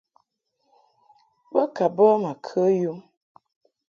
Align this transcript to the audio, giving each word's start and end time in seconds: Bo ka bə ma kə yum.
Bo 1.53 1.63
ka 1.75 1.85
bə 1.95 2.07
ma 2.21 2.31
kə 2.45 2.61
yum. 2.81 2.99